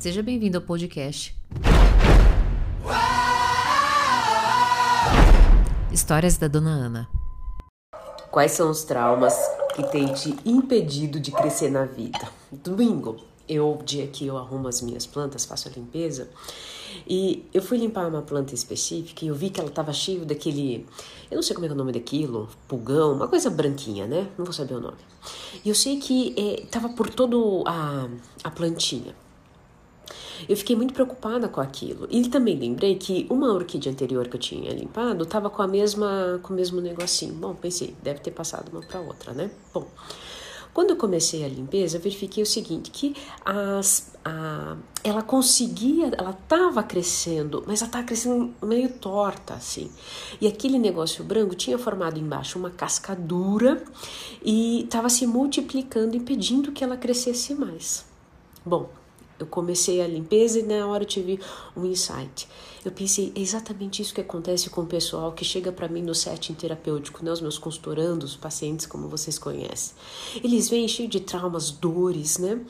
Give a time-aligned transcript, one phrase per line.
[0.00, 1.36] Seja bem-vindo ao podcast.
[5.92, 7.08] Histórias da Dona Ana.
[8.30, 9.34] Quais são os traumas
[9.76, 12.18] que têm te impedido de crescer na vida?
[12.50, 16.30] Domingo, eu, dia que eu arrumo as minhas plantas, faço a limpeza,
[17.06, 20.86] e eu fui limpar uma planta específica e eu vi que ela estava cheia daquele,
[21.30, 24.26] eu não sei como é, é o nome daquilo, pulgão, uma coisa branquinha, né?
[24.38, 24.96] Não vou saber o nome.
[25.62, 28.08] E eu sei que estava é, por todo a,
[28.42, 29.14] a plantinha.
[30.48, 32.06] Eu fiquei muito preocupada com aquilo.
[32.10, 36.40] E também lembrei que uma orquídea anterior que eu tinha limpado estava com a mesma
[36.42, 37.34] com o mesmo negocinho.
[37.34, 39.50] Bom, pensei, deve ter passado uma para outra, né?
[39.72, 39.86] Bom,
[40.72, 46.30] quando eu comecei a limpeza, eu verifiquei o seguinte, que as, a, ela conseguia, ela
[46.30, 49.90] estava crescendo, mas ela estava crescendo meio torta, assim.
[50.40, 53.82] E aquele negócio branco tinha formado embaixo uma cascadura
[54.44, 58.04] e estava se multiplicando, impedindo que ela crescesse mais.
[58.64, 58.88] Bom,
[59.40, 61.40] eu comecei a limpeza e na hora eu tive
[61.74, 62.46] um insight.
[62.84, 66.14] Eu pensei, é exatamente isso que acontece com o pessoal que chega para mim no
[66.14, 67.32] setting terapêutico, né?
[67.32, 69.94] os meus consultorandos, pacientes, como vocês conhecem.
[70.42, 72.60] Eles vêm cheios de traumas, dores, né?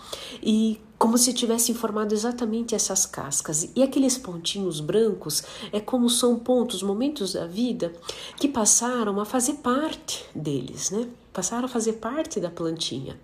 [0.43, 3.71] E como se tivessem formado exatamente essas cascas.
[3.75, 7.93] E aqueles pontinhos brancos é como são pontos, momentos da vida
[8.37, 11.09] que passaram a fazer parte deles, né?
[11.33, 13.19] Passaram a fazer parte da plantinha.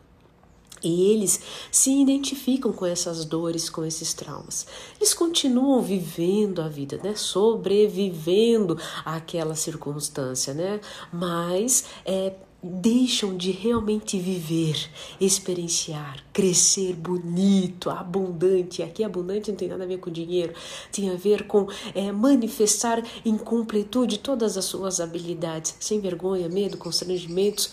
[0.83, 4.67] E eles se identificam com essas dores, com esses traumas.
[4.99, 7.15] Eles continuam vivendo a vida, né?
[7.15, 10.81] Sobrevivendo àquela circunstância, né?
[11.13, 18.83] Mas é, deixam de realmente viver, experienciar, crescer bonito, abundante.
[18.83, 20.53] Aqui abundante não tem nada a ver com dinheiro,
[20.93, 26.77] tem a ver com é, manifestar em completude todas as suas habilidades, sem vergonha, medo,
[26.77, 27.71] constrangimentos.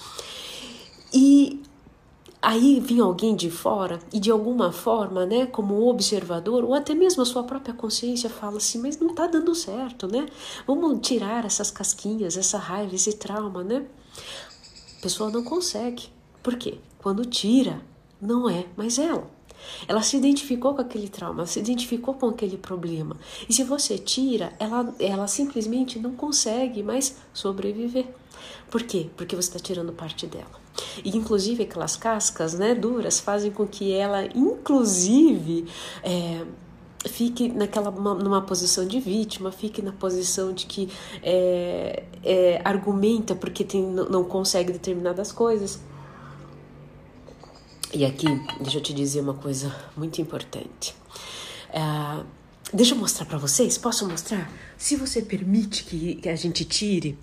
[1.14, 1.62] E
[2.46, 7.22] Aí vinha alguém de fora e de alguma forma, né, como observador, ou até mesmo
[7.22, 10.26] a sua própria consciência fala assim, mas não está dando certo, né?
[10.68, 13.86] Vamos tirar essas casquinhas, essa raiva, esse trauma, né?
[15.00, 16.10] A pessoa não consegue.
[16.44, 16.80] Por quê?
[16.98, 17.82] Quando tira,
[18.22, 19.26] não é mais ela.
[19.88, 23.18] Ela se identificou com aquele trauma, se identificou com aquele problema.
[23.48, 28.08] E se você tira, ela, ela simplesmente não consegue mais sobreviver.
[28.70, 29.10] Por quê?
[29.16, 30.64] Porque você está tirando parte dela.
[31.04, 35.66] E inclusive aquelas cascas né, duras fazem com que ela, inclusive,
[36.04, 36.44] é,
[37.08, 40.90] fique naquela numa posição de vítima, fique na posição de que
[41.22, 45.80] é, é, argumenta porque tem, não consegue determinadas coisas.
[47.94, 48.26] E aqui,
[48.60, 50.96] deixa eu te dizer uma coisa muito importante.
[51.70, 52.24] É,
[52.74, 53.78] deixa eu mostrar para vocês.
[53.78, 54.52] Posso mostrar?
[54.78, 57.16] Se você permite que, que a gente tire,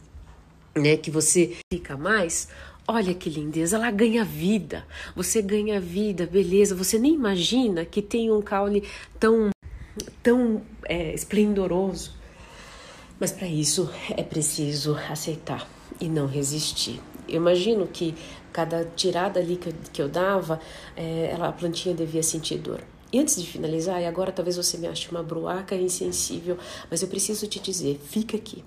[0.77, 2.49] né, que você fica mais,
[2.93, 4.85] Olha que lindeza, ela ganha vida.
[5.15, 6.75] Você ganha vida, beleza.
[6.75, 8.83] Você nem imagina que tem um caule
[9.17, 9.51] tão,
[10.21, 12.13] tão é, esplendoroso.
[13.21, 15.69] Mas para isso é preciso aceitar
[16.01, 17.01] e não resistir.
[17.31, 18.15] Eu imagino que
[18.53, 20.61] cada tirada ali que eu, que eu dava,
[20.97, 22.83] é, ela, a plantinha devia sentir dor.
[23.13, 26.57] E antes de finalizar, e agora talvez você me ache uma bruaca insensível,
[26.91, 28.65] mas eu preciso te dizer: fica aqui.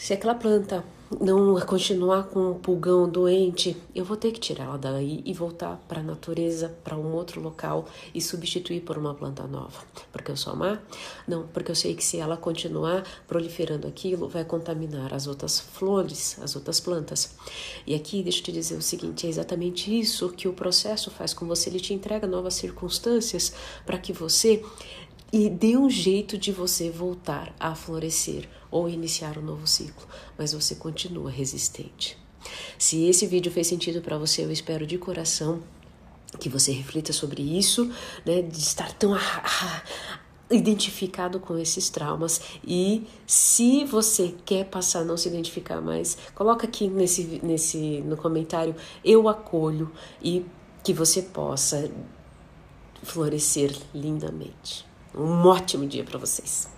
[0.00, 0.82] Se aquela planta
[1.20, 6.00] não continuar com um pulgão doente, eu vou ter que tirá-la daí e voltar para
[6.00, 9.78] a natureza, para um outro local e substituir por uma planta nova.
[10.10, 10.78] Porque eu sou má?
[11.28, 16.38] Não, porque eu sei que se ela continuar proliferando aquilo, vai contaminar as outras flores,
[16.40, 17.34] as outras plantas.
[17.86, 21.34] E aqui, deixa eu te dizer o seguinte: é exatamente isso que o processo faz
[21.34, 21.68] com você.
[21.68, 23.52] Ele te entrega novas circunstâncias
[23.84, 24.64] para que você
[25.32, 30.52] e dê um jeito de você voltar a florescer ou iniciar um novo ciclo, mas
[30.52, 32.18] você continua resistente.
[32.78, 35.62] Se esse vídeo fez sentido para você, eu espero de coração
[36.38, 37.90] que você reflita sobre isso,
[38.24, 39.16] né, de estar tão
[40.50, 46.66] identificado com esses traumas e se você quer passar a não se identificar mais, coloca
[46.66, 48.74] aqui nesse, nesse no comentário
[49.04, 50.44] eu acolho e
[50.82, 51.90] que você possa
[53.02, 54.89] florescer lindamente.
[55.14, 56.68] Um ótimo dia para vocês.